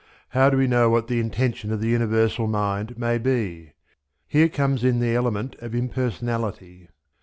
How 0.29 0.49
do 0.49 0.57
we 0.57 0.65
know 0.65 0.89
what 0.89 1.07
the 1.09 1.19
intention 1.19 1.71
of 1.71 1.79
the 1.79 1.89
Universal 1.89 2.47
Mind 2.47 2.97
may 2.97 3.19
be? 3.19 3.73
Here 4.27 4.49
comes 4.49 4.83
in 4.83 4.99
the 4.99 5.13
element 5.13 5.53
of 5.59 5.75
impersonality. 5.75 6.89